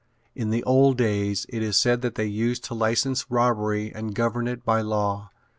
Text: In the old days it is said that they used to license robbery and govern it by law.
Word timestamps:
In 0.33 0.49
the 0.49 0.63
old 0.63 0.97
days 0.97 1.45
it 1.49 1.61
is 1.61 1.77
said 1.77 2.01
that 2.01 2.15
they 2.15 2.25
used 2.25 2.63
to 2.63 2.73
license 2.73 3.29
robbery 3.29 3.93
and 3.93 4.15
govern 4.15 4.47
it 4.47 4.65
by 4.65 4.81
law. 4.81 5.29